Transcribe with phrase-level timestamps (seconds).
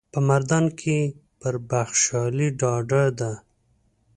[0.13, 0.97] په مردان کې
[1.39, 3.31] پر بخشالي ډاډه ده.